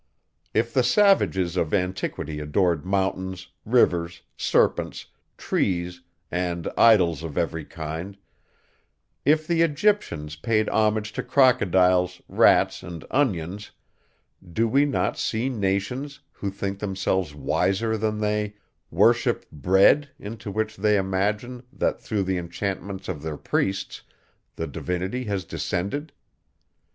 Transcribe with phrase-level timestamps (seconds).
[0.51, 5.05] If the savages of antiquity adored mountains, rivers, serpents,
[5.37, 8.17] trees, and idols of every kind;
[9.25, 13.69] if the EGYPTIANS paid homage to crocodiles, rats, and onions,
[14.51, 18.55] do we not see nations, who think themselves wiser than they,
[18.89, 24.01] worship bread, into which they imagine, that through the enchantments of their priests,
[24.55, 26.11] the divinity has descended.